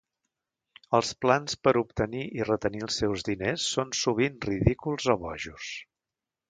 [0.99, 5.73] Els plans per obtenir i retenir els seus diners són sovint ridículs o bojos.